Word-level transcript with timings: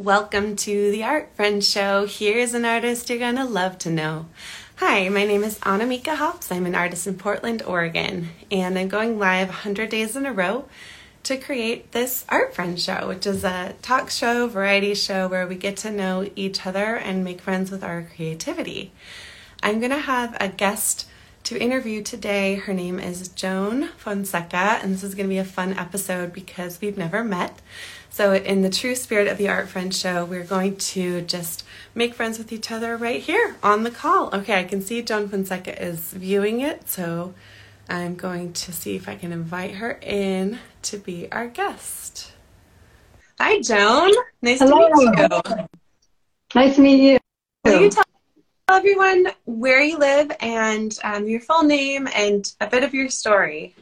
Welcome 0.00 0.54
to 0.58 0.92
the 0.92 1.02
Art 1.02 1.30
Friend 1.34 1.62
Show. 1.62 2.06
Here's 2.06 2.54
an 2.54 2.64
artist 2.64 3.10
you're 3.10 3.18
gonna 3.18 3.44
love 3.44 3.78
to 3.78 3.90
know. 3.90 4.26
Hi, 4.76 5.08
my 5.08 5.26
name 5.26 5.42
is 5.42 5.58
Annamieka 5.58 6.14
Hopps. 6.14 6.52
I'm 6.52 6.66
an 6.66 6.76
artist 6.76 7.08
in 7.08 7.18
Portland, 7.18 7.64
Oregon, 7.64 8.28
and 8.48 8.78
I'm 8.78 8.86
going 8.86 9.18
live 9.18 9.48
100 9.48 9.90
days 9.90 10.14
in 10.14 10.24
a 10.24 10.32
row 10.32 10.66
to 11.24 11.36
create 11.36 11.90
this 11.90 12.24
Art 12.28 12.54
Friend 12.54 12.78
Show, 12.78 13.08
which 13.08 13.26
is 13.26 13.42
a 13.42 13.74
talk 13.82 14.08
show, 14.08 14.46
variety 14.46 14.94
show 14.94 15.26
where 15.26 15.48
we 15.48 15.56
get 15.56 15.76
to 15.78 15.90
know 15.90 16.30
each 16.36 16.64
other 16.64 16.94
and 16.94 17.24
make 17.24 17.40
friends 17.40 17.72
with 17.72 17.82
our 17.82 18.06
creativity. 18.14 18.92
I'm 19.64 19.80
gonna 19.80 19.98
have 19.98 20.36
a 20.38 20.46
guest 20.46 21.08
to 21.48 21.58
interview 21.58 22.02
today. 22.02 22.56
Her 22.56 22.74
name 22.74 23.00
is 23.00 23.28
Joan 23.28 23.88
Fonseca, 23.96 24.80
and 24.82 24.92
this 24.92 25.02
is 25.02 25.14
going 25.14 25.24
to 25.24 25.32
be 25.32 25.38
a 25.38 25.44
fun 25.44 25.72
episode 25.72 26.30
because 26.30 26.78
we've 26.78 26.98
never 26.98 27.24
met. 27.24 27.62
So, 28.10 28.34
in 28.34 28.60
the 28.60 28.68
true 28.68 28.94
spirit 28.94 29.28
of 29.28 29.38
the 29.38 29.48
Art 29.48 29.66
Friend 29.66 29.94
show, 29.94 30.26
we're 30.26 30.44
going 30.44 30.76
to 30.76 31.22
just 31.22 31.64
make 31.94 32.12
friends 32.12 32.36
with 32.36 32.52
each 32.52 32.70
other 32.70 32.98
right 32.98 33.22
here 33.22 33.56
on 33.62 33.82
the 33.82 33.90
call. 33.90 34.28
Okay, 34.34 34.60
I 34.60 34.64
can 34.64 34.82
see 34.82 35.00
Joan 35.00 35.26
Fonseca 35.30 35.82
is 35.82 36.12
viewing 36.12 36.60
it, 36.60 36.86
so 36.86 37.32
I'm 37.88 38.14
going 38.14 38.52
to 38.52 38.70
see 38.70 38.94
if 38.94 39.08
I 39.08 39.14
can 39.14 39.32
invite 39.32 39.76
her 39.76 39.98
in 40.02 40.58
to 40.82 40.98
be 40.98 41.32
our 41.32 41.46
guest. 41.46 42.32
Hi, 43.40 43.62
Joan. 43.62 44.12
Nice 44.42 44.58
Hello. 44.58 44.86
to 44.86 44.94
meet 44.96 45.18
you. 45.18 45.66
Nice 46.54 46.74
to 46.74 46.82
meet 46.82 47.12
you. 47.12 47.18
Will 47.64 47.80
you 47.80 47.88
tell 47.88 48.04
everyone 48.70 49.28
where 49.46 49.80
you 49.80 49.98
live 49.98 50.30
and 50.40 50.98
um, 51.02 51.26
your 51.26 51.40
full 51.40 51.62
name 51.62 52.08
and 52.14 52.52
a 52.60 52.66
bit 52.66 52.84
of 52.84 52.92
your 52.94 53.08
story? 53.08 53.74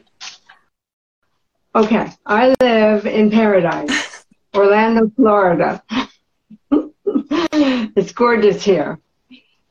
Okay, 1.75 2.09
I 2.25 2.55
live 2.59 3.05
in 3.05 3.29
Paradise. 3.29 4.25
Orlando, 4.55 5.11
Florida. 5.15 5.83
it's 6.71 8.11
gorgeous 8.13 8.63
here. 8.63 8.99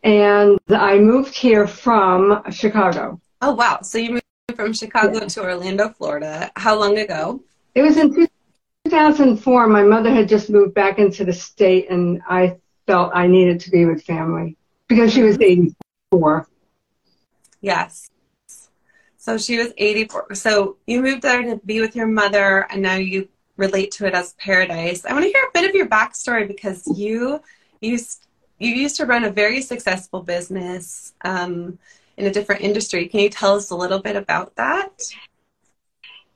And 0.04 0.58
I 0.68 0.98
moved 0.98 1.34
here 1.34 1.66
from 1.66 2.42
Chicago. 2.52 3.20
Oh, 3.42 3.54
wow. 3.54 3.80
So 3.82 3.98
you 3.98 4.12
moved 4.12 4.22
from 4.54 4.72
Chicago 4.72 5.20
yeah. 5.20 5.26
to 5.26 5.42
Orlando, 5.42 5.88
Florida. 5.88 6.52
How 6.54 6.78
long 6.78 6.98
ago? 6.98 7.42
It 7.74 7.82
was 7.82 7.96
in 7.96 8.14
2004. 8.84 9.66
My 9.66 9.82
mother 9.82 10.10
had 10.14 10.28
just 10.28 10.50
moved 10.50 10.74
back 10.74 10.98
into 10.98 11.24
the 11.24 11.32
state, 11.32 11.90
and 11.90 12.22
I 12.28 12.56
felt 12.86 13.10
I 13.14 13.26
needed 13.26 13.58
to 13.60 13.70
be 13.70 13.84
with 13.86 14.04
family 14.04 14.56
because 14.88 15.12
she 15.12 15.22
was 15.22 15.40
84. 15.40 16.48
Yes. 17.60 18.10
So 19.16 19.38
she 19.38 19.58
was 19.58 19.72
84. 19.76 20.34
So 20.34 20.76
you 20.86 21.02
moved 21.02 21.22
there 21.22 21.42
to 21.42 21.56
be 21.64 21.80
with 21.80 21.96
your 21.96 22.06
mother, 22.06 22.66
and 22.70 22.82
now 22.82 22.94
you 22.94 23.28
relate 23.56 23.90
to 23.92 24.06
it 24.06 24.14
as 24.14 24.34
paradise. 24.34 25.04
I 25.04 25.12
want 25.12 25.24
to 25.24 25.30
hear 25.30 25.42
a 25.42 25.50
bit 25.52 25.68
of 25.68 25.74
your 25.74 25.86
backstory 25.86 26.46
because 26.46 26.86
you 26.96 27.40
used 27.80 28.26
you 28.58 28.74
used 28.74 28.96
to 28.96 29.06
run 29.06 29.24
a 29.24 29.30
very 29.30 29.60
successful 29.60 30.22
business 30.22 31.12
um, 31.22 31.78
in 32.16 32.26
a 32.26 32.32
different 32.32 32.62
industry. 32.62 33.06
Can 33.06 33.20
you 33.20 33.28
tell 33.28 33.56
us 33.56 33.70
a 33.70 33.76
little 33.76 33.98
bit 33.98 34.16
about 34.16 34.54
that? 34.56 35.02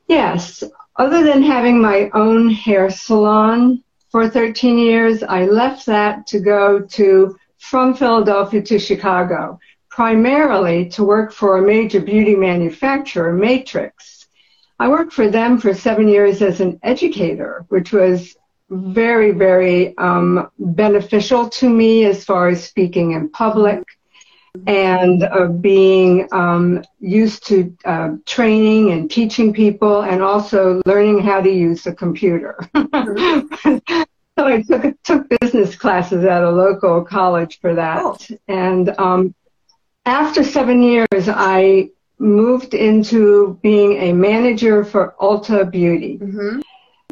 Yes. 0.06 0.62
Other 0.96 1.22
than 1.22 1.42
having 1.42 1.80
my 1.80 2.10
own 2.12 2.50
hair 2.50 2.90
salon 2.90 3.82
for 4.10 4.28
13 4.28 4.78
years, 4.78 5.22
I 5.22 5.46
left 5.46 5.86
that 5.86 6.26
to 6.26 6.40
go 6.40 6.80
to 6.80 7.38
from 7.60 7.94
Philadelphia 7.94 8.62
to 8.62 8.78
Chicago, 8.78 9.60
primarily 9.88 10.88
to 10.90 11.04
work 11.04 11.32
for 11.32 11.58
a 11.58 11.62
major 11.62 12.00
beauty 12.00 12.34
manufacturer, 12.34 13.32
Matrix 13.32 14.20
I 14.80 14.88
worked 14.88 15.12
for 15.12 15.28
them 15.28 15.58
for 15.58 15.74
seven 15.74 16.08
years 16.08 16.40
as 16.40 16.60
an 16.62 16.80
educator, 16.82 17.66
which 17.68 17.92
was 17.92 18.34
very, 18.70 19.30
very 19.30 19.94
um, 19.98 20.50
beneficial 20.58 21.50
to 21.50 21.68
me 21.68 22.06
as 22.06 22.24
far 22.24 22.48
as 22.48 22.64
speaking 22.64 23.12
in 23.12 23.28
public 23.28 23.84
and 24.66 25.22
uh, 25.22 25.48
being 25.48 26.26
um, 26.32 26.82
used 26.98 27.46
to 27.48 27.76
uh, 27.84 28.12
training 28.24 28.92
and 28.92 29.10
teaching 29.10 29.52
people 29.52 30.00
and 30.00 30.22
also 30.22 30.80
learning 30.86 31.18
how 31.18 31.42
to 31.42 31.50
use 31.50 31.86
a 31.86 31.94
computer. 31.94 32.58
so 34.40 34.46
I 34.46 34.62
took, 34.62 35.02
took 35.02 35.40
business 35.40 35.76
classes 35.76 36.24
at 36.24 36.42
a 36.42 36.50
local 36.50 37.04
college 37.04 37.60
for 37.60 37.74
that. 37.74 37.98
Oh. 38.02 38.16
And 38.48 38.88
um, 38.98 39.34
after 40.06 40.42
seven 40.42 40.82
years, 40.82 41.28
I 41.28 41.90
moved 42.18 42.72
into 42.72 43.58
being 43.62 43.98
a 43.98 44.12
manager 44.14 44.82
for 44.82 45.14
Ulta 45.20 45.70
Beauty. 45.70 46.18
Mm-hmm. 46.18 46.60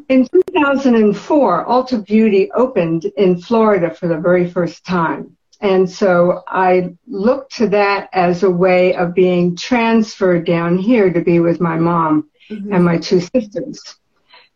In 0.09 0.27
2004, 0.55 1.67
Ulta 1.67 2.06
Beauty 2.06 2.50
opened 2.53 3.05
in 3.19 3.38
Florida 3.38 3.94
for 3.94 4.09
the 4.09 4.17
very 4.17 4.49
first 4.50 4.87
time. 4.87 5.37
And 5.61 5.91
so 5.91 6.44
I 6.47 6.94
looked 7.06 7.56
to 7.56 7.69
that 7.69 8.09
as 8.15 8.43
a 8.43 8.50
way 8.50 8.94
of 8.94 9.12
being 9.12 9.55
transferred 9.55 10.47
down 10.47 10.78
here 10.78 11.12
to 11.12 11.21
be 11.21 11.41
with 11.41 11.61
my 11.61 11.77
mom 11.77 12.31
mm-hmm. 12.49 12.72
and 12.72 12.84
my 12.84 12.97
two 12.97 13.21
sisters. 13.21 13.83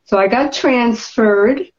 So 0.05 0.19
I 0.19 0.29
got 0.29 0.53
transferred 0.53 1.72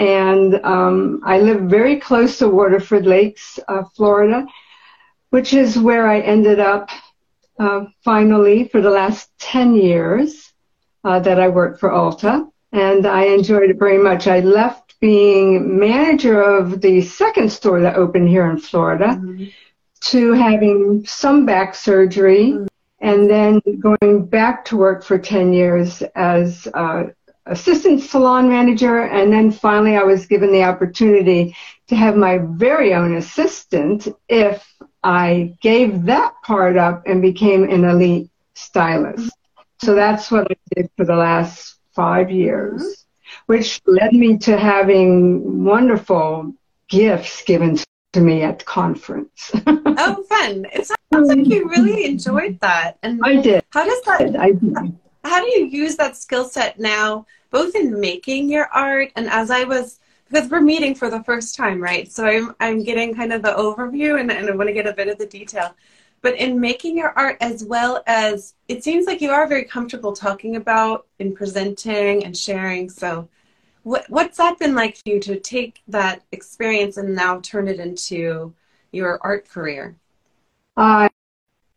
and 0.00 0.54
um, 0.64 1.20
I 1.26 1.40
live 1.40 1.60
very 1.64 2.00
close 2.00 2.38
to 2.38 2.48
Waterford 2.48 3.04
Lakes, 3.04 3.60
uh, 3.68 3.82
Florida, 3.94 4.46
which 5.28 5.52
is 5.52 5.78
where 5.78 6.08
I 6.08 6.20
ended 6.20 6.58
up 6.58 6.88
uh, 7.58 7.84
finally 8.02 8.64
for 8.64 8.80
the 8.80 8.90
last 8.90 9.30
10 9.40 9.74
years 9.74 10.54
uh, 11.04 11.20
that 11.20 11.38
I 11.38 11.48
worked 11.48 11.80
for 11.80 11.90
Ulta, 11.90 12.50
and 12.72 13.06
I 13.06 13.24
enjoyed 13.24 13.68
it 13.68 13.78
very 13.78 13.98
much. 13.98 14.26
I 14.26 14.40
left 14.40 14.98
being 15.00 15.78
manager 15.78 16.40
of 16.42 16.80
the 16.80 17.02
second 17.02 17.52
store 17.52 17.82
that 17.82 17.96
opened 17.96 18.30
here 18.30 18.50
in 18.50 18.58
Florida 18.58 19.08
mm-hmm. 19.08 19.44
to 20.00 20.32
having 20.32 21.04
some 21.04 21.44
back 21.44 21.74
surgery 21.74 22.52
mm-hmm. 22.52 22.66
and 23.00 23.28
then 23.28 23.60
going 23.78 24.24
back 24.24 24.64
to 24.66 24.78
work 24.78 25.04
for 25.04 25.18
10 25.18 25.52
years 25.52 26.00
as 26.14 26.66
uh, 26.72 27.04
assistant 27.46 28.02
salon 28.02 28.48
manager. 28.48 29.02
And 29.02 29.32
then 29.32 29.50
finally, 29.50 29.96
I 29.96 30.02
was 30.02 30.26
given 30.26 30.52
the 30.52 30.64
opportunity 30.64 31.56
to 31.88 31.96
have 31.96 32.16
my 32.16 32.38
very 32.38 32.94
own 32.94 33.16
assistant 33.16 34.08
if 34.28 34.66
I 35.02 35.54
gave 35.60 36.04
that 36.04 36.34
part 36.42 36.76
up 36.76 37.02
and 37.06 37.22
became 37.22 37.64
an 37.64 37.84
elite 37.84 38.30
stylist. 38.54 39.32
So 39.82 39.94
that's 39.94 40.30
what 40.30 40.50
I 40.50 40.54
did 40.74 40.90
for 40.96 41.06
the 41.06 41.16
last 41.16 41.76
five 41.94 42.30
years, 42.30 43.06
which 43.46 43.80
led 43.86 44.12
me 44.12 44.36
to 44.38 44.58
having 44.58 45.64
wonderful 45.64 46.54
gifts 46.88 47.42
given 47.42 47.78
to 48.12 48.20
me 48.20 48.42
at 48.42 48.64
conference. 48.64 49.50
oh, 49.66 50.24
fun. 50.28 50.66
It 50.72 50.86
sounds 51.12 51.28
like 51.28 51.46
you 51.46 51.68
really 51.68 52.04
enjoyed 52.04 52.58
that. 52.60 52.98
And 53.02 53.20
I 53.24 53.36
did. 53.36 53.64
How 53.70 53.84
does 53.84 54.02
that, 54.02 54.36
I 54.38 54.52
did. 54.52 54.98
How 55.24 55.40
do 55.40 55.50
you 55.50 55.66
use 55.66 55.96
that 55.96 56.16
skill 56.16 56.44
set 56.44 56.78
now, 56.78 57.26
both 57.50 57.74
in 57.74 57.98
making 58.00 58.48
your 58.48 58.66
art 58.66 59.10
and 59.16 59.28
as 59.28 59.50
I 59.50 59.64
was 59.64 60.00
because 60.28 60.48
we're 60.48 60.60
meeting 60.60 60.94
for 60.94 61.10
the 61.10 61.22
first 61.24 61.56
time, 61.56 61.82
right? 61.82 62.10
So 62.10 62.24
I'm 62.24 62.54
I'm 62.60 62.84
getting 62.84 63.14
kind 63.14 63.32
of 63.32 63.42
the 63.42 63.52
overview 63.52 64.20
and, 64.20 64.30
and 64.30 64.48
I 64.48 64.54
want 64.54 64.68
to 64.68 64.74
get 64.74 64.86
a 64.86 64.92
bit 64.92 65.08
of 65.08 65.18
the 65.18 65.26
detail. 65.26 65.74
But 66.22 66.36
in 66.36 66.60
making 66.60 66.96
your 66.96 67.10
art 67.18 67.38
as 67.40 67.64
well 67.64 68.02
as 68.06 68.54
it 68.68 68.84
seems 68.84 69.06
like 69.06 69.20
you 69.20 69.30
are 69.30 69.46
very 69.46 69.64
comfortable 69.64 70.12
talking 70.12 70.56
about 70.56 71.06
and 71.18 71.34
presenting 71.34 72.24
and 72.24 72.36
sharing. 72.36 72.90
So 72.90 73.28
what 73.82 74.04
what's 74.08 74.38
that 74.38 74.58
been 74.58 74.74
like 74.74 74.96
for 74.96 75.08
you 75.08 75.20
to 75.20 75.40
take 75.40 75.82
that 75.88 76.22
experience 76.32 76.96
and 76.96 77.14
now 77.14 77.40
turn 77.40 77.68
it 77.68 77.80
into 77.80 78.54
your 78.92 79.18
art 79.22 79.48
career? 79.48 79.96
I 80.76 81.08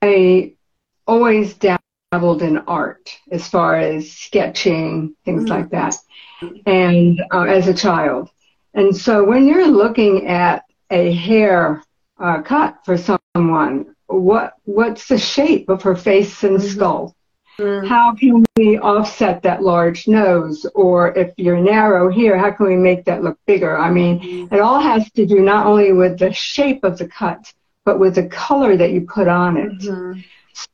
I 0.01 0.53
always 1.07 1.55
dabbled 2.13 2.43
in 2.43 2.57
art 2.59 3.09
as 3.31 3.47
far 3.47 3.75
as 3.75 4.11
sketching, 4.11 5.15
things 5.25 5.43
mm-hmm. 5.43 5.51
like 5.51 5.69
that. 5.71 5.95
And 6.65 7.19
uh, 7.33 7.43
as 7.43 7.67
a 7.67 7.73
child. 7.73 8.29
And 8.75 8.95
so 8.95 9.23
when 9.23 9.47
you're 9.47 9.67
looking 9.67 10.27
at 10.27 10.65
a 10.91 11.13
hair 11.13 11.81
uh, 12.19 12.41
cut 12.41 12.77
for 12.85 12.97
someone, 12.97 13.95
what 14.07 14.53
what's 14.65 15.07
the 15.07 15.17
shape 15.17 15.69
of 15.69 15.81
her 15.81 15.95
face 15.95 16.43
and 16.43 16.57
mm-hmm. 16.57 16.67
skull? 16.67 17.15
Mm-hmm. 17.57 17.87
How 17.87 18.13
can 18.15 18.45
we 18.57 18.77
offset 18.79 19.41
that 19.43 19.63
large 19.63 20.07
nose? 20.07 20.65
Or 20.75 21.17
if 21.17 21.33
you're 21.37 21.61
narrow 21.61 22.09
here, 22.09 22.37
how 22.37 22.51
can 22.51 22.67
we 22.67 22.75
make 22.75 23.05
that 23.05 23.23
look 23.23 23.39
bigger? 23.47 23.77
I 23.77 23.89
mean, 23.89 24.19
mm-hmm. 24.19 24.53
it 24.53 24.59
all 24.59 24.79
has 24.79 25.09
to 25.13 25.25
do 25.25 25.39
not 25.39 25.65
only 25.65 25.93
with 25.93 26.19
the 26.19 26.31
shape 26.33 26.83
of 26.83 26.97
the 26.97 27.07
cut, 27.07 27.53
but 27.85 27.99
with 27.99 28.15
the 28.15 28.27
color 28.27 28.75
that 28.77 28.91
you 28.91 29.01
put 29.01 29.27
on 29.27 29.57
it, 29.57 29.71
mm-hmm. 29.79 30.19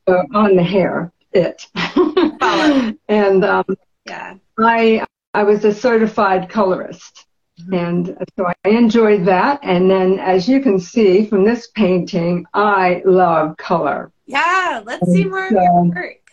so 0.07 0.25
on 0.33 0.55
the 0.55 0.63
hair, 0.63 1.11
it. 1.33 1.67
and 3.07 3.45
um, 3.45 3.65
yeah, 4.05 4.35
I 4.57 5.05
I 5.33 5.43
was 5.43 5.65
a 5.65 5.73
certified 5.73 6.49
colorist. 6.49 7.25
Mm-hmm. 7.61 7.73
And 7.73 8.17
so 8.37 8.45
I 8.47 8.69
enjoyed 8.69 9.25
that. 9.25 9.59
And 9.63 9.89
then, 9.89 10.19
as 10.19 10.47
you 10.47 10.61
can 10.61 10.79
see 10.79 11.25
from 11.25 11.43
this 11.43 11.67
painting, 11.75 12.45
I 12.53 13.01
love 13.05 13.57
color. 13.57 14.11
Yeah, 14.25 14.81
let's 14.85 15.03
and 15.03 15.13
see 15.13 15.25
more 15.25 15.49
so, 15.49 15.57
of 15.57 15.63
your 15.63 15.83
work. 15.83 16.31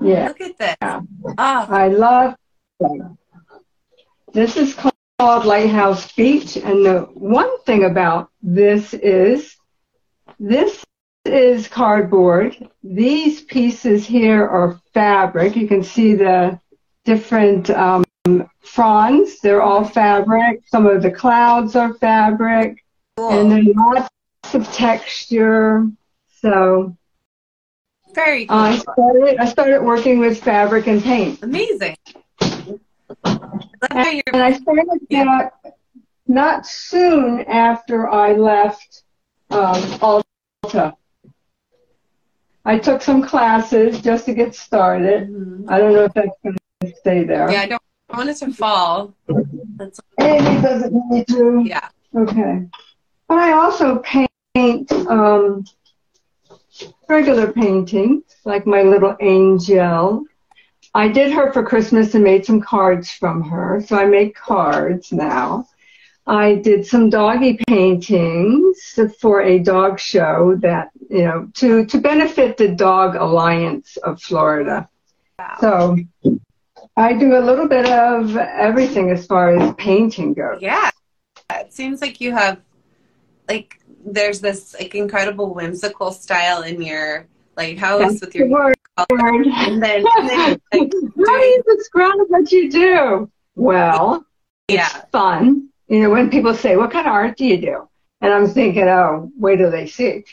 Yeah. 0.00 0.28
Look 0.28 0.40
at 0.40 0.58
this. 0.58 0.76
Yeah. 0.82 1.00
Oh. 1.24 1.66
I 1.70 1.88
love 1.88 2.36
color. 2.80 3.16
This 4.32 4.56
is 4.56 4.74
called 4.74 5.46
Lighthouse 5.46 6.12
Beach. 6.12 6.56
And 6.56 6.84
the 6.84 7.08
one 7.14 7.58
thing 7.62 7.84
about 7.84 8.30
this 8.42 8.92
is 8.92 9.56
this 10.38 10.84
is 11.26 11.68
cardboard. 11.68 12.56
These 12.82 13.42
pieces 13.42 14.06
here 14.06 14.46
are 14.46 14.80
fabric. 14.94 15.56
You 15.56 15.68
can 15.68 15.82
see 15.82 16.14
the 16.14 16.58
different 17.04 17.70
um, 17.70 18.04
fronds. 18.60 19.40
They're 19.40 19.62
all 19.62 19.84
fabric. 19.84 20.62
Some 20.66 20.86
of 20.86 21.02
the 21.02 21.10
clouds 21.10 21.76
are 21.76 21.94
fabric. 21.94 22.84
Cool. 23.16 23.30
And 23.30 23.50
then 23.50 23.72
lots 23.74 24.08
of 24.54 24.70
texture. 24.72 25.86
So 26.40 26.96
very 28.14 28.46
cool. 28.46 28.56
I 28.56 28.78
started, 28.78 29.36
I 29.38 29.44
started 29.44 29.82
working 29.82 30.18
with 30.18 30.42
fabric 30.42 30.86
and 30.86 31.02
paint. 31.02 31.42
Amazing. 31.42 31.96
And, 33.24 34.22
and 34.32 34.42
I 34.42 34.52
started 34.52 34.86
that 35.10 35.52
not 36.26 36.66
soon 36.66 37.42
after 37.42 38.08
I 38.08 38.32
left 38.32 39.02
um, 39.50 39.74
Ulta. 40.64 40.96
I 42.66 42.78
took 42.80 43.00
some 43.00 43.22
classes 43.22 44.00
just 44.00 44.26
to 44.26 44.34
get 44.34 44.54
started. 44.54 45.28
Mm-hmm. 45.30 45.70
I 45.70 45.78
don't 45.78 45.92
know 45.92 46.04
if 46.04 46.14
that's 46.14 46.36
going 46.42 46.56
to 46.82 46.94
stay 46.96 47.22
there. 47.22 47.50
Yeah, 47.50 47.62
I 47.62 47.66
don't 47.66 47.82
I 48.10 48.16
want 48.16 48.30
it 48.30 48.36
to 48.38 48.52
fall. 48.52 49.14
That's 49.76 50.00
it 50.18 50.62
doesn't 50.62 51.10
need 51.10 51.28
to. 51.28 51.62
Yeah. 51.64 51.88
Okay. 52.14 52.66
But 53.28 53.38
I 53.38 53.52
also 53.52 53.98
paint 53.98 54.92
um, 55.08 55.64
regular 57.08 57.52
paintings, 57.52 58.24
like 58.44 58.66
my 58.66 58.82
little 58.82 59.16
angel. 59.20 60.24
I 60.94 61.08
did 61.08 61.32
her 61.32 61.52
for 61.52 61.62
Christmas 61.62 62.14
and 62.14 62.24
made 62.24 62.46
some 62.46 62.60
cards 62.60 63.10
from 63.10 63.42
her, 63.42 63.80
so 63.86 63.96
I 63.96 64.06
make 64.06 64.34
cards 64.34 65.12
now. 65.12 65.68
I 66.26 66.56
did 66.56 66.86
some 66.86 67.08
doggy 67.08 67.58
paintings 67.68 68.98
for 69.20 69.42
a 69.42 69.60
dog 69.60 70.00
show 70.00 70.56
that, 70.60 70.90
you 71.08 71.22
know, 71.22 71.48
to, 71.54 71.86
to 71.86 71.98
benefit 71.98 72.56
the 72.56 72.68
Dog 72.68 73.14
Alliance 73.14 73.96
of 73.98 74.20
Florida. 74.20 74.88
Wow. 75.38 75.56
So 75.60 75.96
I 76.96 77.12
do 77.12 77.36
a 77.36 77.42
little 77.42 77.68
bit 77.68 77.88
of 77.88 78.36
everything 78.36 79.10
as 79.10 79.26
far 79.26 79.56
as 79.56 79.74
painting 79.76 80.34
goes. 80.34 80.60
Yeah. 80.60 80.90
It 81.52 81.72
seems 81.72 82.00
like 82.00 82.20
you 82.20 82.32
have 82.32 82.60
like 83.48 83.78
there's 84.04 84.40
this 84.40 84.74
like 84.74 84.94
incredible 84.94 85.54
whimsical 85.54 86.10
style 86.10 86.62
in 86.62 86.82
your 86.82 87.26
lighthouse 87.56 88.00
That's 88.00 88.20
with 88.20 88.34
your 88.34 88.48
word. 88.48 88.76
and 88.96 89.82
then, 89.82 90.04
and 90.16 90.28
then 90.28 90.60
like, 90.72 90.92
how 91.26 91.38
do 91.38 91.44
you 91.44 91.62
describe 91.76 92.14
what 92.28 92.50
you 92.50 92.70
do? 92.70 93.30
Well, 93.54 94.24
yeah. 94.68 94.88
it's 94.96 95.10
fun. 95.10 95.68
You 95.88 96.00
know, 96.00 96.10
when 96.10 96.30
people 96.30 96.54
say, 96.54 96.76
"What 96.76 96.90
kind 96.90 97.06
of 97.06 97.12
art 97.12 97.36
do 97.36 97.44
you 97.44 97.60
do?" 97.60 97.88
and 98.20 98.32
I'm 98.32 98.48
thinking, 98.48 98.88
"Oh, 98.88 99.30
wait 99.38 99.56
till 99.56 99.70
they 99.70 99.86
see." 99.86 100.24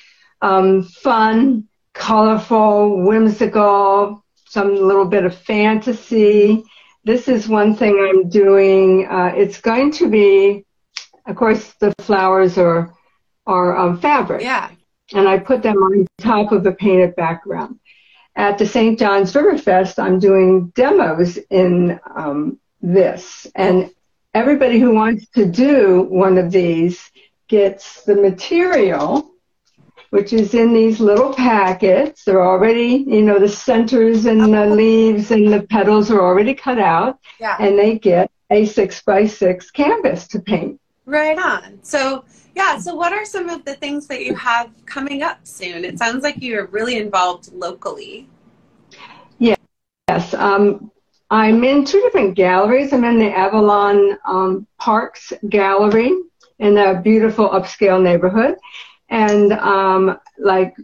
Um, 0.42 0.84
fun, 0.84 1.68
colorful, 1.94 3.02
whimsical, 3.02 4.24
some 4.48 4.76
little 4.76 5.06
bit 5.06 5.26
of 5.26 5.36
fantasy. 5.36 6.64
This 7.04 7.28
is 7.28 7.48
one 7.48 7.76
thing 7.76 7.98
I'm 8.00 8.30
doing. 8.30 9.08
Uh, 9.08 9.34
it's 9.36 9.60
going 9.60 9.92
to 9.94 10.10
be, 10.10 10.66
of 11.26 11.36
course, 11.36 11.74
the 11.80 11.94
flowers 12.00 12.58
are 12.58 12.94
are 13.46 13.78
um, 13.78 14.00
fabric. 14.00 14.42
Yeah. 14.42 14.70
And 15.14 15.28
I 15.28 15.38
put 15.38 15.62
them 15.62 15.78
on 15.78 16.08
top 16.20 16.52
of 16.52 16.66
a 16.66 16.72
painted 16.72 17.16
background. 17.16 17.80
At 18.36 18.58
the 18.58 18.66
St. 18.66 18.98
John's 18.98 19.36
River 19.36 19.58
Fest, 19.58 20.00
I'm 20.00 20.18
doing 20.18 20.70
demos 20.70 21.38
in 21.52 22.00
um, 22.16 22.58
this, 22.82 23.46
and 23.54 23.92
everybody 24.34 24.80
who 24.80 24.94
wants 24.94 25.28
to 25.32 25.46
do 25.46 26.04
one 26.04 26.38
of 26.38 26.52
these 26.52 27.12
gets 27.48 28.04
the 28.04 28.16
material 28.16 29.34
which 30.14 30.32
is 30.32 30.54
in 30.54 30.76
these 30.76 31.00
little 31.00 31.34
packets. 31.34 32.24
They're 32.24 32.46
already, 32.46 33.04
you 33.08 33.24
know, 33.24 33.40
the 33.40 33.50
centers 33.50 34.28
and 34.28 34.42
the 34.42 34.68
leaves 34.68 35.32
and 35.32 35.52
the 35.52 35.64
petals 35.64 36.12
are 36.12 36.22
already 36.22 36.54
cut 36.54 36.78
out. 36.78 37.18
Yeah. 37.40 37.58
And 37.60 37.80
they 37.80 37.98
get 37.98 38.30
a 38.52 38.64
six 38.64 39.02
by 39.02 39.26
six 39.26 39.72
canvas 39.72 40.28
to 40.28 40.40
paint. 40.40 40.80
Right 41.08 41.40
on. 41.40 41.80
So, 41.82 42.26
yeah, 42.56 42.78
so 42.78 42.94
what 42.94 43.12
are 43.12 43.26
some 43.26 43.50
of 43.50 43.66
the 43.66 43.74
things 43.74 44.06
that 44.06 44.24
you 44.24 44.36
have 44.36 44.70
coming 44.86 45.24
up 45.24 45.48
soon? 45.48 45.84
It 45.84 45.98
sounds 45.98 46.22
like 46.22 46.36
you're 46.38 46.68
really 46.68 46.98
involved 46.98 47.52
locally. 47.52 48.30
Yes. 49.40 50.36
Um, 50.36 50.92
I'm 51.34 51.64
in 51.64 51.84
two 51.84 52.00
different 52.00 52.36
galleries. 52.36 52.94
I'm 52.94 53.04
in 53.04 53.18
the 53.18 53.36
Avalon 53.36 54.20
um, 54.24 54.68
Parks 54.78 55.34
Gallery 55.50 56.12
in 56.60 56.78
a 56.78 57.02
beautiful 57.02 57.50
upscale 57.50 58.00
neighborhood 58.00 58.56
and 59.10 59.52
um, 59.54 60.20
like, 60.38 60.76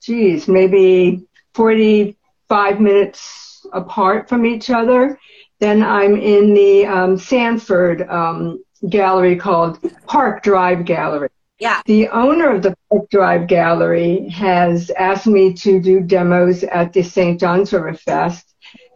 geez, 0.00 0.48
maybe 0.48 1.26
45 1.52 2.80
minutes 2.80 3.66
apart 3.74 4.30
from 4.30 4.46
each 4.46 4.70
other. 4.70 5.18
Then 5.58 5.82
I'm 5.82 6.16
in 6.16 6.54
the 6.54 6.86
um, 6.86 7.18
Sanford 7.18 8.08
um, 8.08 8.64
gallery 8.88 9.36
called 9.36 9.78
Park 10.06 10.42
Drive 10.42 10.86
Gallery. 10.86 11.28
Yeah. 11.58 11.82
The 11.84 12.08
owner 12.08 12.48
of 12.54 12.62
the 12.62 12.74
Park 12.88 13.10
Drive 13.10 13.46
Gallery 13.46 14.26
has 14.30 14.88
asked 14.88 15.26
me 15.26 15.52
to 15.52 15.82
do 15.82 16.00
demos 16.00 16.64
at 16.64 16.94
the 16.94 17.02
St. 17.02 17.38
John's 17.38 17.74
River 17.74 17.92
Fest. 17.92 18.49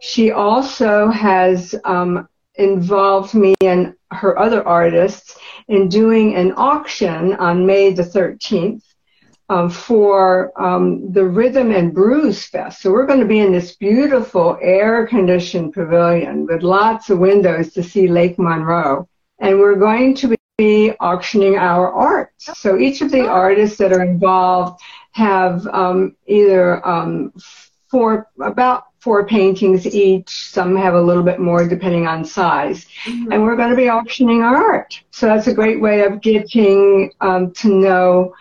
She 0.05 0.29
also 0.29 1.07
has 1.09 1.73
um, 1.83 2.29
involved 2.53 3.33
me 3.33 3.55
and 3.61 3.95
her 4.11 4.37
other 4.37 4.65
artists 4.65 5.35
in 5.67 5.89
doing 5.89 6.35
an 6.35 6.53
auction 6.57 7.33
on 7.33 7.65
May 7.65 7.91
the 7.91 8.03
13th 8.03 8.83
um, 9.49 9.71
for 9.71 10.51
um, 10.61 11.11
the 11.11 11.25
Rhythm 11.25 11.71
and 11.71 11.91
Brews 11.91 12.45
Fest. 12.45 12.83
So 12.83 12.91
we're 12.91 13.07
going 13.07 13.19
to 13.19 13.25
be 13.25 13.39
in 13.39 13.51
this 13.51 13.77
beautiful 13.77 14.59
air-conditioned 14.61 15.73
pavilion 15.73 16.45
with 16.45 16.61
lots 16.61 17.09
of 17.09 17.17
windows 17.17 17.73
to 17.73 17.81
see 17.81 18.07
Lake 18.07 18.37
Monroe, 18.37 19.09
and 19.39 19.57
we're 19.57 19.75
going 19.75 20.13
to 20.17 20.35
be 20.59 20.91
auctioning 20.99 21.55
our 21.55 21.91
art. 21.91 22.31
So 22.37 22.77
each 22.77 23.01
of 23.01 23.09
the 23.09 23.27
artists 23.27 23.79
that 23.79 23.91
are 23.91 24.03
involved 24.03 24.79
have 25.13 25.65
um, 25.65 26.15
either 26.27 26.87
um, 26.87 27.33
four 27.89 28.27
about 28.39 28.83
four 29.05 29.23
paintings 29.23 29.85
each. 29.85 30.49
Some 30.49 30.75
have 30.75 30.95
a 30.95 31.01
little 31.01 31.21
bit 31.21 31.39
more 31.39 31.67
depending 31.67 32.07
on 32.07 32.25
size. 32.25 32.87
Mm-hmm. 33.05 33.31
And 33.31 33.43
we're 33.43 33.55
going 33.55 33.69
to 33.69 33.75
be 33.75 33.87
auctioning 33.87 34.41
our 34.41 34.55
art. 34.55 34.99
So 35.11 35.27
that's 35.27 35.45
a 35.45 35.53
great 35.53 35.79
way 35.79 36.03
of 36.03 36.21
getting 36.21 37.11
um, 37.21 37.51
to 37.51 37.67
know 37.67 38.33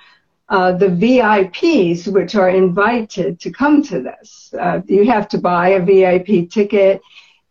uh, 0.49 0.73
the 0.73 0.87
VIPs, 0.87 2.11
which 2.11 2.35
are 2.35 2.49
invited 2.49 3.39
to 3.41 3.51
come 3.51 3.83
to 3.83 4.01
this. 4.01 4.55
Uh, 4.59 4.81
you 4.87 5.05
have 5.05 5.29
to 5.29 5.39
buy 5.39 5.69
a 5.69 5.85
VIP 5.85 6.49
ticket. 6.51 7.03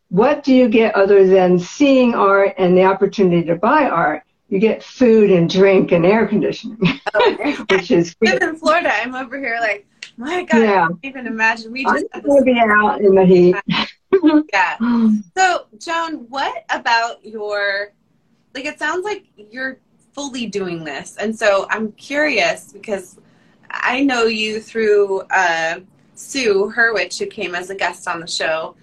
What 0.09 0.43
do 0.43 0.51
you 0.51 0.67
get 0.67 0.95
other 0.95 1.27
than 1.27 1.59
seeing 1.59 2.15
art 2.15 2.55
and 2.57 2.75
the 2.75 2.85
opportunity 2.85 3.45
to 3.45 3.55
buy 3.55 3.89
art? 3.89 4.23
You 4.49 4.57
get 4.57 4.83
food 4.83 5.29
and 5.29 5.47
drink 5.47 5.91
and 5.91 6.03
air 6.03 6.25
conditioning, 6.27 6.79
oh, 7.13 7.65
which 7.69 7.91
is. 7.91 8.15
Live 8.21 8.41
in 8.41 8.55
Florida. 8.55 8.91
I'm 8.91 9.13
over 9.13 9.37
here 9.37 9.57
like 9.61 9.85
my 10.17 10.43
God, 10.43 10.61
yeah. 10.61 10.83
I 10.83 10.87
can't 10.87 10.99
even 11.03 11.27
imagine. 11.27 11.71
We 11.71 11.83
just 11.83 12.05
I'm 12.13 12.21
going 12.21 12.39
to 12.39 12.45
be 12.45 12.59
out 12.59 13.01
in 13.01 13.15
the 13.15 13.25
heat. 13.25 13.55
yeah. 14.53 14.77
So, 15.35 15.65
Joan, 15.79 16.29
what 16.29 16.65
about 16.69 17.25
your, 17.25 17.93
like, 18.53 18.65
it 18.65 18.79
sounds 18.79 19.03
like 19.03 19.25
you're 19.35 19.79
fully 20.13 20.45
doing 20.45 20.83
this. 20.83 21.17
And 21.17 21.37
so 21.37 21.67
I'm 21.69 21.91
curious 21.93 22.71
because 22.71 23.17
I 23.69 24.03
know 24.03 24.25
you 24.25 24.61
through 24.61 25.21
uh, 25.31 25.79
Sue 26.15 26.71
Hurwitch, 26.75 27.17
who 27.17 27.25
came 27.25 27.55
as 27.55 27.69
a 27.69 27.75
guest 27.75 28.07
on 28.07 28.19
the 28.19 28.27
show. 28.27 28.75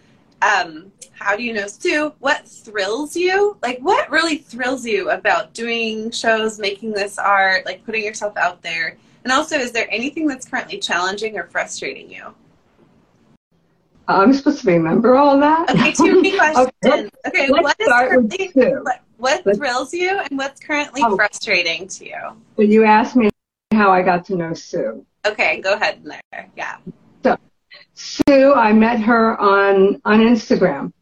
Um, 0.42 0.90
how 1.12 1.37
do 1.37 1.42
you 1.42 1.52
know 1.52 1.66
Sue? 1.66 2.12
What 2.18 2.49
thrills 2.49 3.14
you? 3.14 3.56
Like, 3.62 3.78
what 3.80 4.10
really 4.10 4.38
thrills 4.38 4.84
you 4.84 5.10
about 5.10 5.54
doing 5.54 6.10
shows, 6.10 6.58
making 6.58 6.92
this 6.92 7.18
art, 7.18 7.66
like 7.66 7.84
putting 7.84 8.04
yourself 8.04 8.37
out 8.37 8.62
there? 8.62 8.96
And 9.25 9.33
also, 9.33 9.57
is 9.57 9.73
there 9.73 9.87
anything 9.91 10.27
that's 10.27 10.47
currently 10.47 10.79
challenging 10.79 11.39
or 11.39 11.47
frustrating 11.47 12.11
you? 12.11 12.35
I'm 14.09 14.33
supposed 14.33 14.62
to 14.62 14.71
remember 14.73 15.15
all 15.17 15.39
that. 15.39 15.71
Okay, 15.71 15.93
two 15.93 16.21
questions. 16.37 16.71
okay, 16.85 17.09
okay 17.27 17.50
what 17.50 17.77
is 17.79 17.89
currently, 17.89 18.50
what, 18.81 19.00
what 19.19 19.57
thrills 19.57 19.93
you 19.93 20.19
and 20.19 20.39
what's 20.39 20.61
currently 20.61 21.03
oh. 21.05 21.15
frustrating 21.15 21.87
to 21.89 22.07
you? 22.07 22.21
When 22.57 22.71
you 22.71 22.85
asked 22.85 23.15
me 23.15 23.31
how 23.73 23.93
I 23.93 24.03
got 24.03 24.25
to 24.27 24.37
know 24.37 24.55
Sue. 24.55 25.05
Okay, 25.27 25.61
go 25.61 25.75
ahead 25.75 26.03
there. 26.05 26.49
Yeah. 26.57 26.79
So, 27.23 27.37
Sue, 27.95 28.53
I 28.55 28.73
met 28.73 29.00
her 29.00 29.39
on 29.41 30.00
on 30.05 30.21
Instagram, 30.21 30.93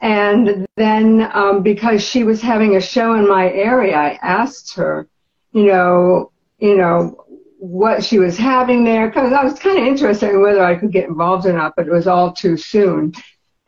and 0.00 0.66
then 0.76 1.30
um, 1.32 1.62
because 1.62 2.02
she 2.02 2.24
was 2.24 2.42
having 2.42 2.76
a 2.76 2.80
show 2.80 3.14
in 3.14 3.28
my 3.28 3.50
area, 3.52 3.96
I 3.96 4.18
asked 4.20 4.74
her, 4.74 5.06
you 5.52 5.66
know, 5.66 6.32
you 6.58 6.76
know 6.76 7.24
what 7.62 8.02
she 8.02 8.18
was 8.18 8.36
having 8.36 8.82
there 8.82 9.06
because 9.06 9.32
I 9.32 9.44
was 9.44 9.56
kind 9.56 9.78
of 9.78 9.86
interested 9.86 10.30
in 10.30 10.42
whether 10.42 10.64
I 10.64 10.74
could 10.74 10.90
get 10.90 11.08
involved 11.08 11.46
or 11.46 11.52
not, 11.52 11.74
but 11.76 11.86
it 11.86 11.92
was 11.92 12.08
all 12.08 12.32
too 12.32 12.56
soon. 12.56 13.12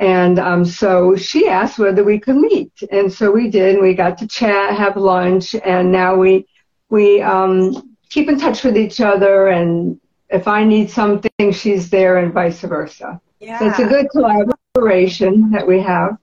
And 0.01 0.41
um, 0.41 0.65
so 0.65 1.15
she 1.15 1.47
asked 1.47 1.79
whether 1.79 2.03
we 2.03 2.19
could 2.19 2.35
meet, 2.35 2.73
and 2.91 3.13
so 3.13 3.31
we 3.31 3.49
did. 3.49 3.77
And 3.77 3.85
we 3.85 3.95
got 3.95 4.19
to 4.19 4.27
chat, 4.27 4.77
have 4.77 4.97
lunch, 4.97 5.55
and 5.55 5.93
now 5.93 6.17
we 6.17 6.45
we 6.91 7.23
um, 7.23 7.97
keep 8.11 8.29
in 8.29 8.37
touch 8.37 8.65
with 8.65 8.77
each 8.77 9.01
other. 9.01 9.47
And 9.47 10.01
if 10.29 10.49
I 10.49 10.65
need 10.65 10.91
something, 10.91 11.53
she's 11.53 11.89
there, 11.89 12.19
and 12.19 12.33
vice 12.33 12.63
versa. 12.63 13.21
Yeah. 13.39 13.61
So 13.61 13.69
it's 13.69 13.79
a 13.79 13.87
good 13.87 14.11
collaboration 14.11 15.53
that 15.53 15.65
we 15.65 15.81
have. 15.83 16.19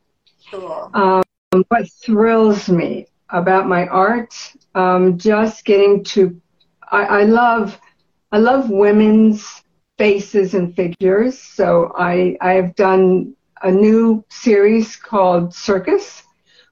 Cool. 0.51 0.91
Um, 0.93 1.23
what 1.69 1.89
thrills 2.03 2.67
me 2.67 3.07
about 3.29 3.65
my 3.69 3.87
art, 3.87 4.35
um, 4.75 5.17
just 5.17 5.63
getting 5.63 6.03
to, 6.03 6.41
I, 6.91 7.03
I 7.03 7.23
love, 7.23 7.79
I 8.31 8.37
love 8.37 8.69
women's 8.69 9.63
faces 9.97 10.53
and 10.53 10.75
figures. 10.75 11.39
So 11.39 11.93
I, 11.97 12.37
I've 12.41 12.75
done 12.75 13.35
a 13.63 13.71
new 13.71 14.23
series 14.29 14.95
called 14.95 15.53
Circus, 15.53 16.23